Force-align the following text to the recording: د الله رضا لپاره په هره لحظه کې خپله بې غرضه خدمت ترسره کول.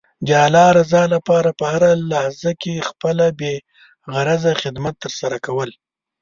د 0.27 0.29
الله 0.45 0.67
رضا 0.79 1.03
لپاره 1.15 1.49
په 1.59 1.65
هره 1.73 1.91
لحظه 2.11 2.51
کې 2.61 2.85
خپله 2.89 3.25
بې 3.39 3.53
غرضه 4.13 4.51
خدمت 4.61 4.95
ترسره 5.03 5.37
کول. 5.45 5.69